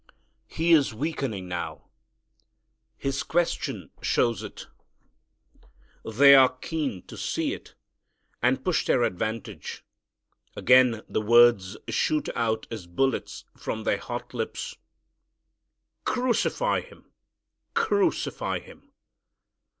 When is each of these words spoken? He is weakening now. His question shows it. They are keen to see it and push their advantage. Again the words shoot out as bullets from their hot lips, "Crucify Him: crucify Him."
He 0.47 0.71
is 0.71 0.95
weakening 0.95 1.47
now. 1.47 1.83
His 2.97 3.21
question 3.21 3.91
shows 4.01 4.41
it. 4.41 4.65
They 6.03 6.33
are 6.33 6.57
keen 6.57 7.03
to 7.05 7.15
see 7.15 7.53
it 7.53 7.75
and 8.41 8.63
push 8.65 8.83
their 8.83 9.03
advantage. 9.03 9.85
Again 10.55 11.03
the 11.07 11.21
words 11.21 11.77
shoot 11.87 12.29
out 12.35 12.65
as 12.71 12.87
bullets 12.87 13.45
from 13.55 13.83
their 13.83 13.99
hot 13.99 14.33
lips, 14.33 14.75
"Crucify 16.03 16.79
Him: 16.81 17.11
crucify 17.75 18.57
Him." 18.57 18.91